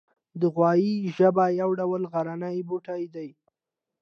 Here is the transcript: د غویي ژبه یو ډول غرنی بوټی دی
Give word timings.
د 0.39 0.41
غویي 0.55 0.95
ژبه 1.17 1.45
یو 1.61 1.69
ډول 1.79 2.03
غرنی 2.11 2.57
بوټی 2.67 3.03
دی 3.13 3.29